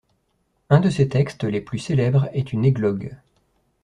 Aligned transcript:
Un 0.71 0.79
de 0.79 0.89
ses 0.89 1.09
textes 1.09 1.43
les 1.43 1.61
plus 1.61 1.77
célèbres 1.77 2.27
est 2.33 2.53
une 2.53 2.65
églogue. 2.65 3.15